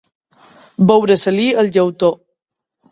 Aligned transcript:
Veure-se-li 0.93 1.47
el 1.65 1.73
llautó. 1.77 2.15